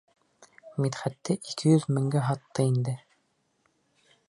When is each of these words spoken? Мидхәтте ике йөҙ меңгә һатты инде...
Мидхәтте 0.85 1.35
ике 1.51 1.69
йөҙ 1.75 1.85
меңгә 1.99 2.25
һатты 2.31 2.67
инде... 2.73 2.97